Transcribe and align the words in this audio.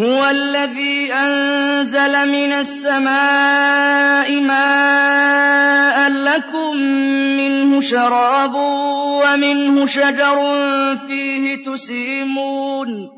هو 0.00 0.26
الذي 0.30 1.12
أنزل 1.12 2.28
من 2.28 2.52
السماء 2.52 4.40
ماء 4.40 6.10
لكم 6.10 6.76
منه 7.36 7.80
شراب 7.80 8.54
ومنه 8.54 9.86
شجر 9.86 10.38
فيه 11.06 11.62
تسيمون. 11.62 13.10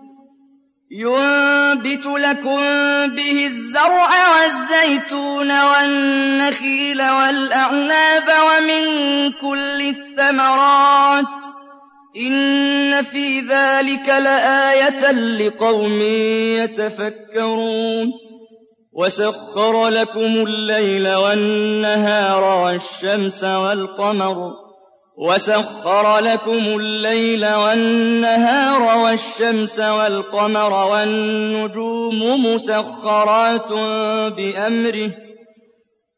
ينبت 0.91 2.07
لكم 2.07 2.59
به 3.07 3.45
الزرع 3.45 4.11
والزيتون 4.29 5.61
والنخيل 5.65 7.03
والأعناب 7.03 8.29
ومن 8.49 8.85
كل 9.33 9.81
الثمرات. 9.81 11.56
إن 12.17 13.03
في 13.03 13.41
ذلك 13.41 14.09
لآية 14.09 15.11
لقوم 15.13 16.01
يتفكرون 16.61 18.13
وسخر 18.93 19.89
لكم 19.89 20.45
الليل 20.47 21.15
والنهار 21.15 22.65
والشمس 22.65 23.45
والقمر 23.45 24.53
وسخر 25.17 26.19
لكم 26.19 26.81
الليل 26.81 27.47
والنهار 27.55 28.99
والشمس 28.99 29.81
والقمر 29.81 30.91
والنجوم 30.91 32.47
مسخرات 32.47 33.73
بأمره 34.37 35.26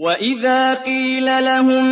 وَإِذَا 0.00 0.74
قِيلَ 0.74 1.44
لَهُم 1.44 1.84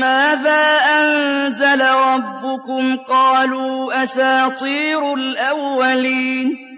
مَّاذَا 0.00 0.62
أَنزَلَ 0.98 1.80
رَبُّكُمْ 1.82 2.96
قَالُوا 2.96 4.02
أَسَاطِيرُ 4.02 5.14
الْأَوَّلِينَ 5.14 6.70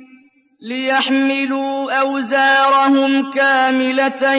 ليحملوا 0.63 1.93
أوزارهم 2.01 3.31
كاملة 3.31 4.35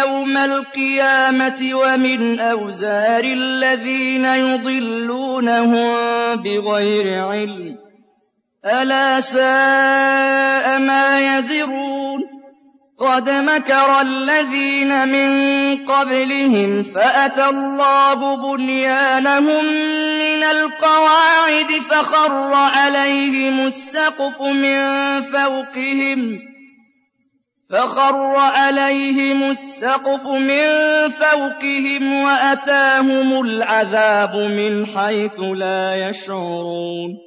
يوم 0.00 0.36
القيامة 0.36 1.70
ومن 1.72 2.40
أوزار 2.40 3.24
الذين 3.24 4.24
يضلونهم 4.24 5.94
بغير 6.36 7.24
علم 7.24 7.76
ألا 8.64 9.20
ساء 9.20 10.78
ما 10.78 11.38
يزرون 11.38 12.35
قد 12.98 13.30
مكر 13.30 14.00
الذين 14.00 15.08
من 15.08 15.30
قبلهم 15.84 16.82
فأتى 16.82 17.44
الله 17.44 18.36
بنيانهم 18.36 19.64
من 20.18 20.42
القواعد 20.42 21.70
فخر 21.90 22.54
عليهم 22.54 23.66
السقف 29.50 30.26
من 30.26 31.08
فوقهم 31.08 32.22
وأتاهم 32.22 33.40
العذاب 33.40 34.36
من 34.36 34.86
حيث 34.86 35.40
لا 35.40 36.08
يشعرون 36.08 37.26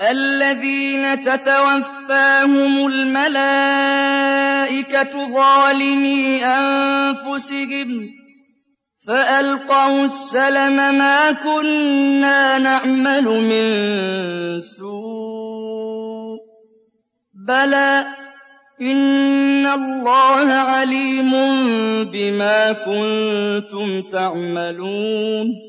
الذين 0.00 1.20
تتوفاهم 1.20 2.86
الملائكة 2.86 3.98
ظالمي 5.34 6.44
أنفسهم 6.44 8.08
فألقوا 9.06 10.04
السلم 10.04 10.76
ما 10.76 11.32
كنا 11.32 12.58
نعمل 12.58 13.24
من 13.24 14.60
سوء 14.60 16.38
بلى 17.46 18.06
إن 18.80 19.66
الله 19.66 20.52
عليم 20.52 21.30
بما 22.04 22.72
كنتم 22.72 24.02
تعملون 24.02 25.68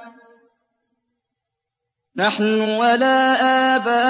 نحن 2.17 2.61
ولا 2.61 3.35
آباؤنا 3.75 4.01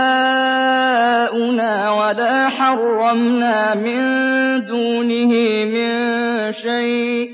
ولا 1.92 2.50
حرمنا 2.50 3.76
من 3.76 4.02
دونه 4.66 5.66
من 5.66 6.52
شيء. 6.52 7.30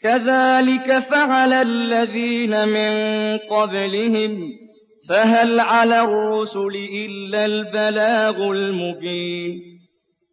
كذلك 0.00 0.98
فعل 0.98 1.52
الذين 1.52 2.68
من 2.68 2.92
قبلهم 3.38 4.50
فهل 5.08 5.60
على 5.60 6.00
الرسل 6.00 6.88
إلا 6.94 7.44
البلاغ 7.44 8.36
المبين. 8.36 9.71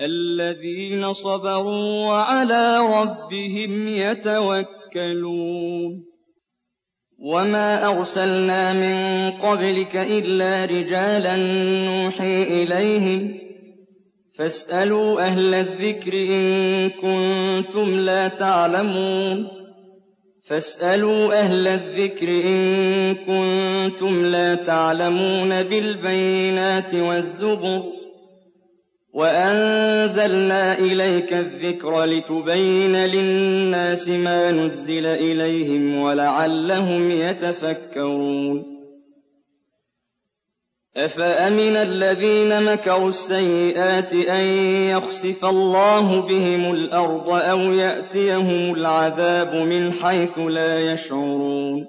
الَّذِينَ 0.00 1.12
صَبَرُوا 1.12 2.06
وَعَلَىٰ 2.06 2.78
رَبِّهِمْ 2.78 3.88
يَتَوَكَّلُونَ. 3.88 6.04
وَمَا 7.18 7.98
أَرْسَلْنَا 7.98 8.72
مِن 8.72 9.30
قَبْلِكَ 9.30 9.96
إِلَّا 9.96 10.64
رِجَالًا 10.64 11.36
نُّوحِي 11.90 12.42
إِلَيْهِمْ 12.42 13.28
ۖ. 13.28 13.32
فَاسْأَلُوا 14.38 15.20
أَهْلَ 15.20 15.54
الذِّكْرِ 15.54 16.12
إِن 16.12 16.90
كُنتُمْ 16.90 18.00
لَا 18.00 18.28
تَعْلَمُونَ. 18.28 19.48
فَاسْأَلُوا 20.44 21.40
أَهْلَ 21.40 21.66
الذِّكْرِ 21.66 22.28
إِن 22.28 23.14
كُنتُمْ 23.14 24.24
لَا 24.24 24.54
تَعْلَمُونَ 24.54 25.62
بِالْبَيِّنَاتِ 25.62 26.94
وَالزُّبُرِ 26.94 27.80
ۗ. 27.80 27.97
وَأَنزَلْنَا 29.18 30.78
إِلَيْكَ 30.78 31.32
الذِّكْرَ 31.32 32.04
لِتُبَيِّنَ 32.04 32.96
لِلنَّاسِ 32.96 34.08
مَا 34.08 34.50
نُزِّلَ 34.50 35.06
إِلَيْهِمْ 35.06 35.98
وَلَعَلَّهُمْ 35.98 37.10
يَتَفَكَّرُونَ. 37.10 38.64
أَفَأَمِنَ 40.96 41.76
الَّذِينَ 41.76 42.62
مَكَرُوا 42.64 43.08
السَّيِّئَاتِ 43.08 44.14
أَن 44.14 44.44
يَخْسِفَ 44.94 45.44
اللَّهُ 45.44 46.20
بِهِمُ 46.20 46.70
الْأَرْضَ 46.74 47.30
أَوْ 47.30 47.60
يَأْتِيَهُمُ 47.60 48.74
الْعَذَابُ 48.74 49.54
مِنْ 49.54 49.92
حَيْثُ 49.92 50.38
لَا 50.38 50.92
يَشْعُرُونَ؟ 50.92 51.86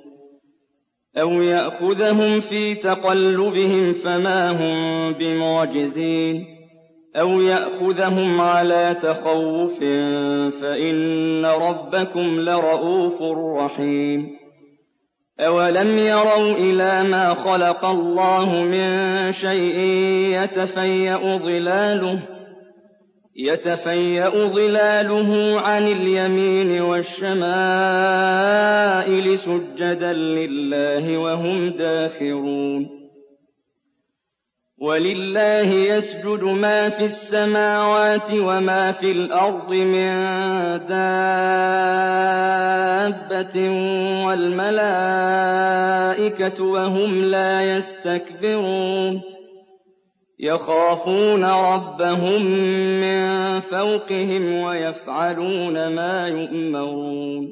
أَوْ 1.17 1.31
يَأْخُذَهُمْ 1.41 2.39
فِي 2.39 2.75
تَقَلُّبِهِمْ 2.75 3.93
فَمَا 3.93 4.51
هُم 4.51 5.13
بِمُعْجِزِينَ؟ 5.13 6.58
أَوْ 7.15 7.41
يَأْخُذَهُمْ 7.41 8.41
عَلَىٰ 8.41 8.95
تَخَوُّفٍ 9.01 9.79
فَإِنَّ 10.61 11.45
رَبَّكُمْ 11.45 12.39
لَرَءُوفٌ 12.39 13.21
رَّحِيمٌ 13.57 14.27
أَوَلَمْ 15.39 15.97
يَرَوْا 15.97 16.51
إِلَىٰ 16.51 17.03
مَا 17.03 17.33
خَلَقَ 17.33 17.85
اللَّهُ 17.85 18.61
مِن 18.63 19.31
شَيْءٍ 19.31 19.79
يَتَفَيَّأُ 23.35 24.47
ظِلَالُهُ 24.47 25.59
عَنِ 25.61 25.87
الْيَمِينِ 25.87 26.81
وَالشَّمَائِلِ 26.81 27.39
سُجَّدًا 29.39 30.13
لِّلَّهِ 30.13 31.17
وَهُمْ 31.17 31.69
دَاخِرُونَ 31.69 32.98
وَلِلَّهِ 34.81 35.73
يَسْجُدُ 35.73 36.43
مَا 36.43 36.89
فِي 36.89 37.05
السَّمَاوَاتِ 37.05 38.31
وَمَا 38.33 38.91
فِي 38.91 39.11
الْأَرْضِ 39.11 39.73
مِن 39.73 40.11
دَابَّةٍ 40.85 41.19
وَالْمَلَائِكَةُ 44.25 44.83
وَهُمْ 46.63 47.23
لَا 47.23 47.77
يَسْتَكْبِرُونَ. 47.77 49.21
يَخَافُونَ 50.39 51.45
رَبَّهُم 51.45 52.45
مِّن 53.01 53.59
فَوْقِهِمْ 53.59 54.53
وَيَفْعَلُونَ 54.61 55.87
مَا 55.95 56.27
يُؤْمَرُونَ. 56.27 57.49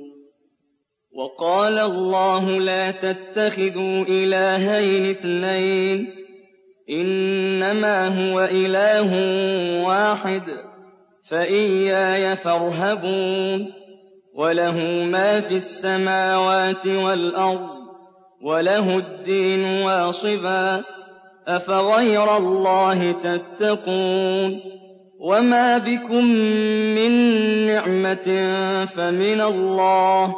وَقَالَ 1.17 1.79
اللَّهُ 1.79 2.60
لَا 2.60 2.91
تَتَّخِذُوا 2.91 4.05
إِلَٰهَيْنِ 4.10 5.10
اثْنَيْنِ. 5.10 6.26
إِنَّمَا 6.89 8.08
هُوَ 8.08 8.39
إِلَٰهٌ 8.44 9.12
وَاحِدٌ 9.88 10.41
فَإِيَّايَ 11.29 12.36
فَارْهَبُونِ 12.36 13.74
وَلَهُ 14.36 14.77
مَا 15.12 15.39
فِي 15.39 15.56
السَّمَاوَاتِ 15.56 16.88
وَالْأَرْضِ 16.88 17.67
وَلَهُ 18.41 18.98
الدِّينُ 18.98 19.63
وَاصِبًا 19.65 20.84
أَفَغَيْرَ 21.48 22.38
اللَّهِ 22.38 23.12
تَتَّقُونَ؟ 23.12 24.60
وَمَا 25.20 25.77
بِكُم 25.77 26.25
مِّن 26.96 27.12
نِّعْمَةٍ 27.67 28.27
فَمِنَ 28.86 29.41
اللَّهِ 29.41 30.36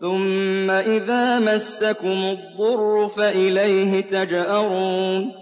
ثُمَّ 0.00 0.70
إِذَا 0.70 1.38
مَسَّكُمُ 1.38 2.22
الضُّرُّ 2.36 3.08
فَإِلَيْهِ 3.08 4.00
تَجْأَرُونَ. 4.00 5.41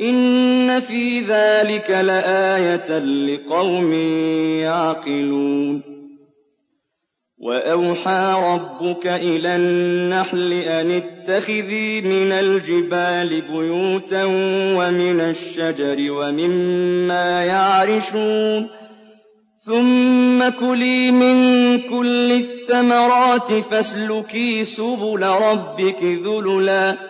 إن 0.00 0.80
في 0.80 1.20
ذلك 1.20 1.90
لآية 1.90 2.98
لقوم 2.98 3.92
يعقلون 4.62 5.82
وأوحى 7.38 8.34
ربك 8.44 9.06
إلى 9.06 9.56
النحل 9.56 10.52
أن 10.52 10.90
اتخذي 10.90 12.00
من 12.00 12.32
الجبال 12.32 13.40
بيوتا 13.40 14.24
ومن 14.76 15.20
الشجر 15.20 16.12
ومما 16.12 17.44
يعرشون 17.44 18.68
ثم 19.60 20.48
كلي 20.48 21.10
من 21.10 21.36
كل 21.78 22.32
الثمرات 22.32 23.52
فاسلكي 23.52 24.64
سبل 24.64 25.22
ربك 25.22 26.02
ذللا 26.02 27.09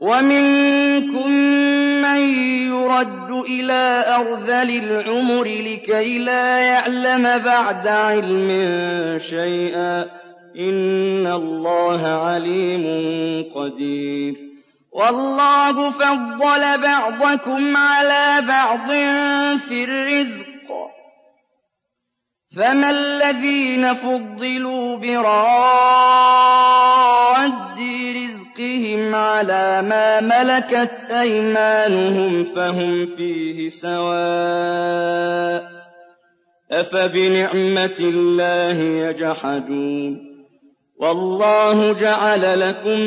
ومنكم 0.00 1.30
من 2.02 2.20
يرد 2.70 3.30
إلى 3.30 4.04
أرذل 4.16 4.70
العمر 4.84 5.44
لكي 5.44 6.18
لا 6.18 6.58
يعلم 6.58 7.38
بعد 7.38 7.86
علم 7.86 8.48
شيئا 9.18 10.00
إن 10.58 11.26
الله 11.26 12.06
عليم 12.06 12.84
قدير. 13.54 14.34
والله 14.92 15.90
فضل 15.90 16.78
بعضكم 16.82 17.76
على 17.76 18.46
بعض 18.48 18.88
في 19.58 19.84
الرزق 19.84 20.48
فما 22.56 22.90
الذين 22.90 23.94
فضلوا 23.94 24.96
براد 24.96 26.38
رزقهم 28.58 29.14
على 29.14 29.82
ما 29.82 30.20
ملكت 30.20 31.06
أيمانهم 31.10 32.44
فهم 32.44 33.06
فيه 33.06 33.68
سواء 33.68 34.58
أفبنعمة 36.70 37.96
الله 38.00 38.78
يجحدون 39.08 40.28
والله 40.96 41.92
جعل 41.92 42.60
لكم 42.60 43.00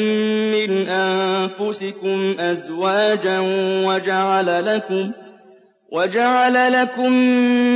من 0.53 0.89
أنفسكم 0.89 2.35
أزواجا 2.39 3.39
وجعل 3.85 4.65
لكم 4.65 5.11
وَجَعَلَ 5.91 6.71
لَكُم 6.73 7.11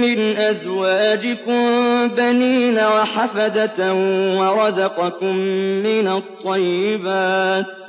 مِّنْ 0.01 0.37
أَزْوَاجِكُم 0.37 1.59
بَنِينَ 2.07 2.77
وَحَفَدَةً 2.77 3.93
وَرَزَقَكُم 4.39 5.35
مِّنَ 5.83 6.07
الطَّيِّبَاتِ 6.07 7.65
ۚ 7.65 7.85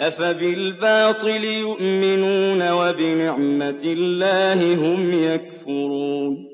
أَفَبِالْبَاطِلِ 0.00 1.44
يُؤْمِنُونَ 1.44 2.70
وَبِنِعْمَةِ 2.70 3.82
اللَّهِ 3.84 4.74
هُمْ 4.74 5.12
يَكْفُرُونَ 5.24 6.53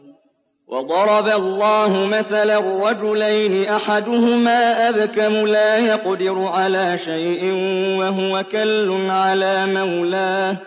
وضرب 0.71 1.27
الله 1.27 2.05
مثلا 2.05 2.59
رجلين 2.59 3.69
أحدهما 3.69 4.89
أبكم 4.89 5.47
لا 5.47 5.77
يقدر 5.77 6.43
على 6.43 6.97
شيء 6.97 7.53
وهو 7.99 8.43
كل 8.51 9.09
على 9.09 9.67
مولاه 9.67 10.57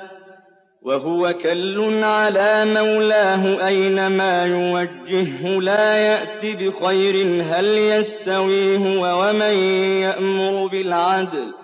وهو 0.82 1.32
كل 1.32 2.04
على 2.04 2.64
مولاه 2.64 3.66
أينما 3.66 4.44
يوجهه 4.44 5.60
لا 5.60 5.96
يأت 5.96 6.46
بخير 6.46 7.42
هل 7.42 7.64
يستوي 7.64 8.76
هو 8.76 9.28
ومن 9.28 9.58
يأمر 10.02 10.66
بالعدل 10.66 11.63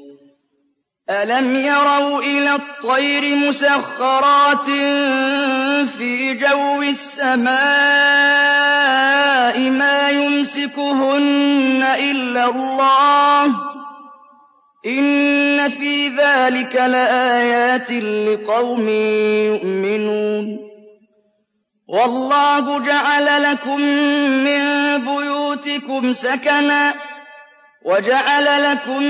أَلَمْ 1.11 1.55
يَرَوْا 1.55 2.19
إِلَى 2.23 2.55
الطَّيْرِ 2.55 3.35
مُسَخَّرَاتٍ 3.35 4.65
فِي 5.97 6.33
جَوِّ 6.33 6.81
السَّمَاءِ 6.81 7.51
مَا 9.69 10.09
يُمْسِكُهُنَّ 10.09 11.83
إِلَّا 11.99 12.45
اللَّهُ 12.49 13.47
ۗ 13.47 13.51
إِنَّ 14.85 15.69
فِي 15.69 16.07
ذَٰلِكَ 16.07 16.75
لَآيَاتٍ 16.75 17.91
لِّقَوْمٍ 17.91 18.89
يُؤْمِنُونَ 19.51 20.71
وَاللَّهُ 21.87 22.79
جَعَلَ 22.79 23.43
لَكُم 23.43 23.81
مِّن 24.47 24.61
بُيُوتِكُمْ 25.05 26.13
سَكَنًا 26.13 26.93
وَجَعَلَ 27.85 28.45
لَكُم 28.71 29.03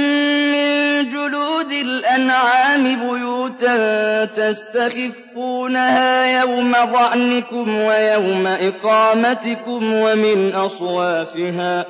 مِّن 0.51 1.10
جُلُودِ 1.10 1.71
الْأَنْعَامِ 1.71 2.84
بُيُوتًا 2.84 4.25
تَسْتَخِفُّونَهَا 4.25 6.41
يَوْمَ 6.41 6.73
ظَعْنِكُمْ 6.73 7.81
وَيَوْمَ 7.81 8.47
إِقَامَتِكُمْ 8.47 9.93
وَمِنْ 9.93 10.55
أَصْوَافِهَا 10.55 11.86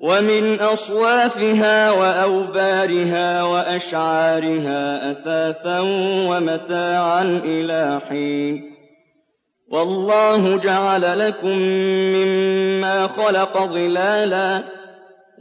ومن 0.00 0.60
أصوافها 0.60 1.90
وأوبارها 1.90 3.42
وأشعارها 3.42 5.10
أثاثا 5.10 5.80
ومتاعا 6.28 7.22
إلى 7.44 8.00
حين 8.08 8.72
وَاللَّهُ 9.70 10.56
جَعَلَ 10.56 11.18
لَكُم 11.18 11.58
مِّمَّا 12.16 13.06
خَلَقَ 13.06 13.64
ظِلَالًا 13.64 14.81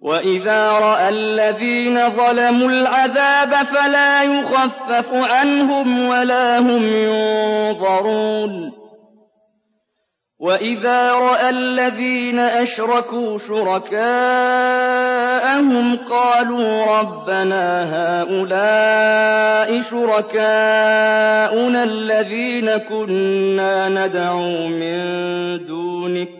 وَإِذَا 0.00 0.72
رَأَى 0.72 1.08
الَّذِينَ 1.08 2.10
ظَلَمُوا 2.10 2.68
الْعَذَابَ 2.68 3.48
فَلَا 3.50 4.22
يُخَفَّفُ 4.22 5.14
عَنْهُمْ 5.14 6.08
وَلَا 6.08 6.58
هُمْ 6.58 6.84
يُنظَرُونَ 6.92 8.72
وَإِذَا 10.40 11.12
رَأَى 11.12 11.50
الَّذِينَ 11.50 12.38
أَشْرَكُوا 12.38 13.38
شُرَكَاءَهُمْ 13.38 13.96
قَالُوا 15.96 16.84
رَبَّنَا 17.00 17.84
هَٰؤُلَاءِ 17.92 19.80
شُرَكَاؤُنَا 19.82 21.82
الَّذِينَ 21.84 22.76
كُنَّا 22.76 23.88
نَدْعُو 23.88 24.66
مِن 24.68 25.00
دُونِكَ 25.64 26.39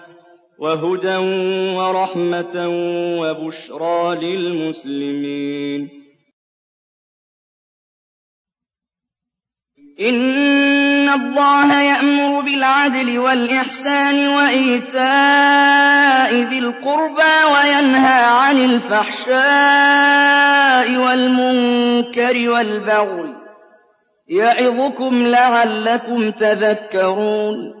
وَهُدًى 0.61 1.17
وَرَحْمَةً 1.77 2.55
وَبُشْرَىٰ 3.21 4.15
لِلْمُسْلِمِينَ. 4.21 5.89
إِنَّ 9.99 11.09
اللَّهَ 11.09 11.81
يَأْمُرُ 11.81 12.41
بِالْعَدْلِ 12.41 13.19
وَالْإِحْسَانِ 13.19 14.27
وَإِيتَاءِ 14.37 16.33
ذِي 16.33 16.59
الْقُرْبَىٰ 16.59 17.37
وَيَنْهَىٰ 17.53 18.23
عَنِ 18.41 18.57
الْفَحْشَاءِ 18.65 19.37
وَالْمُنكَرِ 20.97 22.49
وَالْبَغْيِ 22.49 23.33
ۚ 23.33 23.37
يَعِظُكُمْ 24.27 25.27
لَعَلَّكُمْ 25.27 26.31
تَذَكَّرُونَ. 26.31 27.80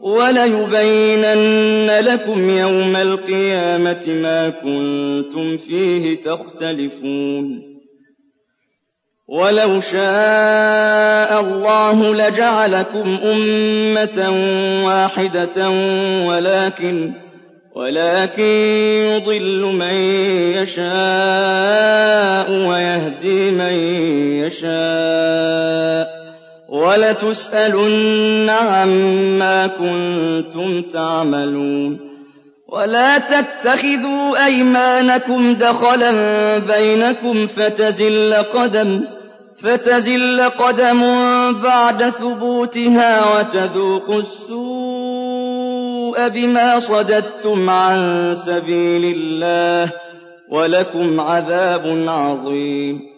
وَلَيُبَيِّنَنَّ 0.00 1.90
لَكُمْ 2.00 2.50
يَوْمَ 2.50 2.96
الْقِيَامَةِ 2.96 4.04
مَا 4.08 4.48
كُنتُمْ 4.48 5.56
فِيهِ 5.56 6.20
تَخْتَلِفُونَ. 6.20 7.78
وَلَوْ 9.28 9.80
شَاءَ 9.80 11.40
اللَّهُ 11.40 12.14
لَجَعَلَكُمْ 12.14 13.18
أُمَّةً 13.24 14.18
وَاحِدَةً 14.86 15.70
وَلَٰكِن 16.26 17.12
ولكن 17.74 18.42
يضل 19.14 19.60
من 19.60 19.94
يشاء 20.58 22.50
ويهدي 22.50 23.50
من 23.50 23.74
يشاء. 24.46 26.07
وَلَتُسْأَلُنَّ 26.68 28.50
عَمَّا 28.50 29.66
كُنتُمْ 29.66 30.82
تَعْمَلُونَ 30.82 31.98
وَلَا 32.68 33.18
تَتَّخِذُوا 33.18 34.46
أَيْمَانَكُمْ 34.46 35.52
دَخَلًا 35.52 36.12
بَيْنَكُمْ 36.58 37.46
فَتَزِلَّ 37.46 38.34
قَدَمٌ 38.34 39.18
فتزل 39.62 40.40
قدم 40.40 41.00
بعد 41.62 42.08
ثبوتها 42.08 43.38
وتذوقوا 43.38 44.20
السوء 44.20 45.48
بما 46.28 46.78
صددتم 46.78 47.70
عن 47.70 48.30
سبيل 48.34 49.16
الله 49.16 49.92
ولكم 50.48 51.20
عذاب 51.20 52.04
عظيم 52.08 53.17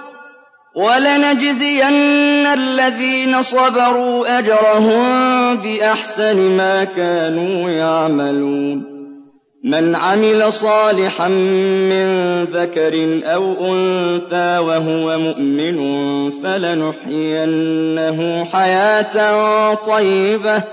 وَلَنَجْزِيَنَّ 0.75 2.45
الَّذِينَ 2.47 3.41
صَبَرُوا 3.41 4.39
أَجْرَهُم 4.39 5.03
بِأَحْسَنِ 5.55 6.37
مَا 6.37 6.83
كَانُوا 6.83 7.69
يَعْمَلُونَ. 7.69 8.91
مَنْ 9.63 9.95
عَمِلَ 9.95 10.53
صَالِحًا 10.53 11.27
مِّن 11.27 12.43
ذَكَرٍ 12.43 13.21
أَوْ 13.25 13.73
أُنثَىٰ 13.73 14.57
وَهُوَ 14.57 15.19
مُؤْمِنٌ 15.19 15.77
فَلَنُحْيِيَنَّهُ 16.29 18.43
حَيَاةً 18.43 19.73
طَيِّبَةً 19.73 20.63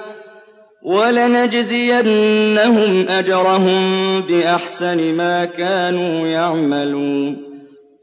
وَلَنَجْزِيَنَّهُمْ 0.83 3.07
أَجْرَهُم 3.09 4.21
بِأَحْسَنِ 4.21 5.15
مَا 5.15 5.45
كَانُوا 5.45 6.29
يَعْمَلُونَ. 6.29 7.48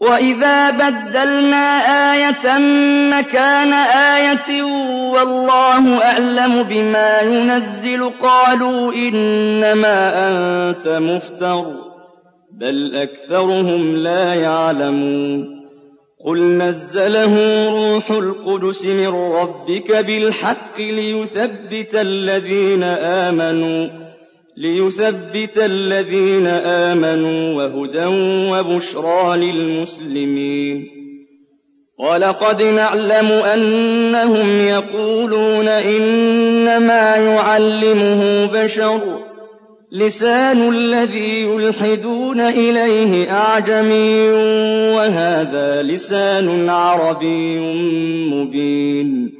وَإِذَا 0.00 0.70
بَدَّلْنَا 0.70 1.66
آيَةً 2.12 2.58
مَّكَانَ 3.18 3.72
آيَةٍ 4.16 4.62
وَاللَّهُ 5.12 6.04
أَعْلَمُ 6.04 6.62
بِمَا 6.62 7.20
يُنَزِّلُ 7.20 8.10
قَالُوا 8.22 8.92
إِنَّمَا 8.92 9.98
أَنتَ 10.28 10.88
مُفْتَرٍ 10.88 11.62
ۚ 11.62 11.76
بَلْ 12.60 12.96
أَكْثَرُهُمْ 12.96 13.96
لَا 13.96 14.34
يَعْلَمُونَ 14.34 15.60
قُلْ 16.26 16.56
نَزَّلَهُ 16.58 17.34
رُوحُ 17.70 18.10
الْقُدُسِ 18.10 18.86
مِن 18.86 19.08
رَّبِّكَ 19.08 19.92
بِالْحَقِّ 19.92 20.78
لِيُثَبِّتَ 20.80 21.94
الَّذِينَ 21.94 22.82
آمَنُوا 22.84 24.09
لِيُثَبِّتَ 24.56 25.58
الَّذِينَ 25.58 26.46
آمَنُوا 26.46 27.54
وَهُدًى 27.54 28.06
وَبُشْرَىٰ 28.50 29.36
لِلْمُسْلِمِينَ. 29.36 30.86
وَلَقَدْ 31.98 32.62
نَعْلَمُ 32.62 33.26
أَنَّهُمْ 33.26 34.58
يَقُولُونَ 34.58 35.68
إِنَّمَا 35.68 37.16
يُعَلِّمُهُ 37.16 38.46
بَشَرٌ 38.46 38.98
ۗ 38.98 39.02
لِّسَانُ 39.92 40.68
الَّذِي 40.74 41.40
يُلْحِدُونَ 41.40 42.40
إِلَيْهِ 42.40 43.32
أَعْجَمِيٌّ 43.32 44.30
وَهَٰذَا 44.96 45.82
لِسَانٌ 45.82 46.70
عَرَبِيٌّ 46.70 47.58
مُّبِينٌ. 48.34 49.39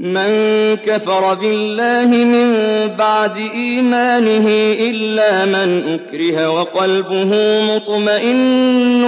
مَن 0.00 0.30
كَفَرَ 0.76 1.34
بِاللَّهِ 1.34 2.06
مِن 2.06 2.48
بَعْدِ 2.96 3.36
إِيمَانِهِ 3.36 4.46
إِلَّا 4.72 5.44
مَنْ 5.44 5.88
أُكْرِهَ 5.94 6.50
وَقَلْبُهُ 6.50 7.30
مُطْمَئِنٌّ 7.74 9.02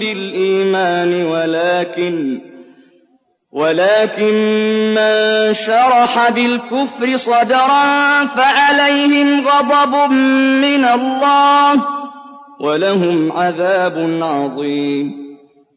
بِالْإِيمَانِ 0.00 1.24
وَلَٰكِن 1.26 2.40
ولكن 3.52 4.34
مَّن 4.96 5.54
شَرَحَ 5.54 6.30
بِالْكُفْرِ 6.30 7.16
صَدْرًا 7.16 7.84
فَعَلَيْهِمْ 8.26 9.46
غَضَبٌ 9.48 10.10
مِّنَ 10.64 10.84
اللَّهِ 10.84 11.82
وَلَهُمْ 12.60 13.32
عَذَابٌ 13.32 14.18
عَظِيمٌ. 14.22 15.21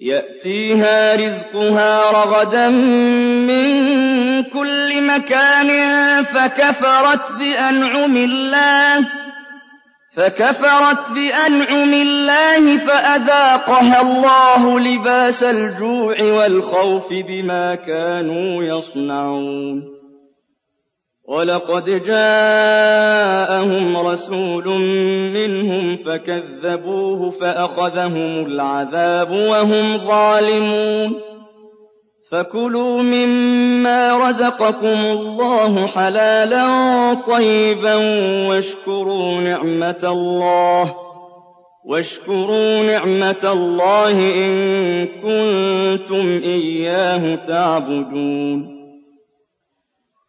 يأتيها 0.00 1.16
رزقها 1.16 2.10
رغدا 2.10 2.68
من 3.48 3.76
كل 4.42 5.02
مكان 5.02 5.70
فكفرت 6.22 7.32
بأنعم 7.32 8.16
الله 8.16 9.06
فكفرت 10.16 11.10
بأنعم 11.10 11.94
الله 11.94 12.76
فأذاقها 12.76 14.00
الله 14.00 14.80
لباس 14.80 15.42
الجوع 15.42 16.22
والخوف 16.22 17.08
بما 17.12 17.74
كانوا 17.74 18.64
يصنعون. 18.64 19.95
وَلَقَدْ 21.28 22.02
جَاءَهُمْ 22.02 23.96
رَسُولٌ 23.96 24.68
مِّنْهُمْ 25.34 25.96
فَكَذَّبُوهُ 25.96 27.30
فَأَخَذَهُمُ 27.30 28.46
الْعَذَابُ 28.46 29.30
وَهُمْ 29.30 29.98
ظَالِمُونَ. 29.98 31.14
فَكُلُوا 32.32 33.02
مِمَّا 33.02 34.28
رَزَقَكُمُ 34.28 34.86
اللَّهُ 34.86 35.86
حَلَالًا 35.86 36.66
طَيِّبًا 37.14 37.94
وَاشْكُرُوا 38.48 39.40
نِعْمَةَ 39.40 40.00
اللَّهِ. 40.04 40.94
واشكروا 41.84 42.82
نعمة 42.82 43.52
الله 43.52 44.34
إن 44.34 45.06
كنتم 45.06 46.40
إياه 46.44 47.34
تعبدون. 47.34 48.75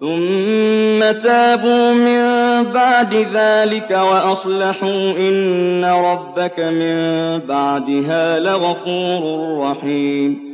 ثم 0.00 1.00
تابوا 1.22 1.92
من 1.92 2.22
بعد 2.72 3.14
ذلك 3.14 3.90
وأصلحوا 3.90 5.10
إن 5.10 5.84
ربك 5.84 6.60
من 6.60 6.96
بعدها 7.38 8.40
لغفور 8.40 9.22
رحيم 9.60 10.48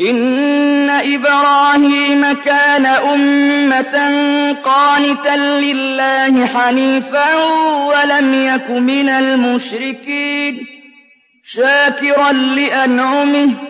إن 0.00 0.90
إبراهيم 0.90 2.32
كان 2.32 2.86
أمة 2.86 3.96
قانتا 4.62 5.36
لله 5.36 6.46
حنيفا 6.46 7.36
ولم 7.86 8.34
يك 8.34 8.70
من 8.70 9.08
المشركين 9.08 10.66
شاكرا 11.44 12.32
لأنعمه 12.32 13.69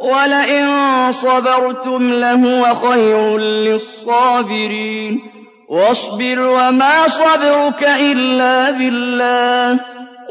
وَلَئِن 0.00 0.66
صَبَرْتُمْ 1.12 2.12
لَهُوَ 2.12 2.74
خَيْرٌ 2.74 3.38
لِّلصَّابِرِينَ. 3.38 5.20
وَاصْبِرْ 5.68 6.40
وَمَا 6.40 7.08
صَبْرُكَ 7.08 7.88
إِلَّا 8.12 8.70
بِاللَّهِ. 8.70 9.80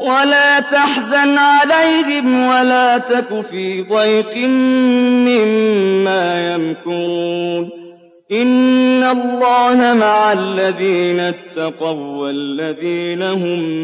وَلَا 0.00 0.60
تَحْزَنْ 0.60 1.38
عَلَيْهِمْ 1.38 2.46
وَلَا 2.46 2.98
تَكُ 2.98 3.40
فِي 3.40 3.82
ضَيْقٍ 3.82 4.36
مِّمَّا 5.26 6.54
يَمْكُرُونَ. 6.54 7.70
إِنَّ 8.32 9.04
اللَّهَ 9.04 9.94
مَعَ 9.94 10.32
الَّذِينَ 10.32 11.20
اتَّقَوا 11.20 12.16
وَّالَّذِينَ 12.16 13.22
هُم 13.22 13.80